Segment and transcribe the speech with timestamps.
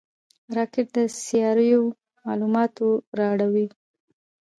[0.57, 1.81] راکټ د سیارویو
[2.25, 2.71] معلومات
[3.19, 3.67] راوړي